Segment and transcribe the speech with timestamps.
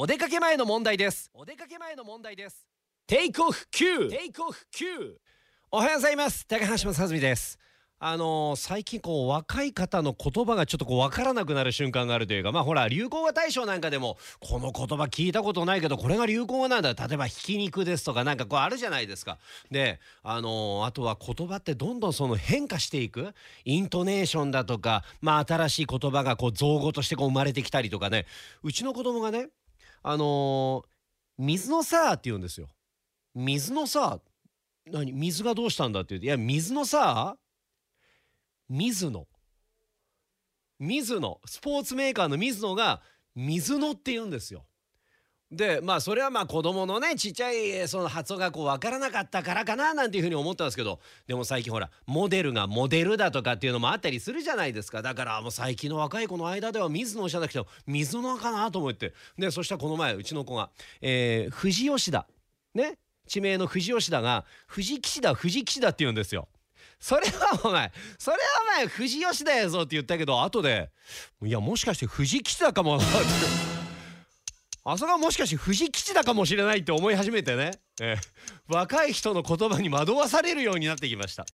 [0.00, 1.28] お出かけ前の問題です。
[1.34, 2.64] お出かけ前の問題です。
[3.08, 5.14] テイクオフ9テイクオフ9
[5.72, 6.46] おはようございます。
[6.46, 7.58] 高橋正澄です。
[7.98, 16.94] あのー最近こう若い方の言葉がちょっとこう分からなくなる瞬間があるというかまあほら流行語大賞なんかでもこの言葉聞いたことないけどこれが流行語なんだ。
[16.94, 19.38] 例えばひき肉ですとかなんかこうあるじゃないですか。
[19.72, 23.34] であのーあとは言葉ってどんどんその変化していく。
[23.64, 28.26] イントネーションだとかまあ新しい言葉がこう造語としてこう生まれてきたりとかね。
[28.62, 29.48] うちの子供がね
[30.02, 30.88] あのー
[31.40, 32.68] 水のさって言うんですよ。
[33.32, 34.92] 水のさー。
[34.92, 35.12] 何？
[35.12, 37.36] 水がどうしたんだって言うていや水のさ
[38.68, 39.28] 水野
[40.80, 43.02] 水野スポーツメーカーの水野が
[43.34, 44.66] 水野って言うんですよ。
[45.50, 55.00] でまあそれはまあ子供のねちっちゃいその発音がこう分からなかったからかななんていうふうに思ったんですけどでも最近ほらモデルがモデルだとかっていうのもあったりするじゃないですか。
[55.00, 59.14] だからもう最近の若い子の間では水野じゃなくて水野かなと思って。
[59.38, 60.68] でそしたらこの前うちの子が、
[61.00, 62.26] えー、富士吉田。
[62.74, 62.98] ね？
[63.26, 66.48] 地名の富士吉田が富士吉田富士吉田って言うんですよ。
[67.00, 70.90] それはお前それはお前富士吉田やぞって言ったけど後で
[71.42, 73.77] いやもしかして富士吉田かもって
[74.90, 81.46] あそこはもしかして富士吉だかもしれないって思い始めてね、えー若い人の言葉に惑わされるようになってきました。